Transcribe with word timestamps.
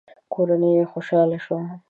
کورنۍ 0.33 0.71
يې 0.77 0.83
خوشاله 0.91 1.37
شوه. 1.45 1.61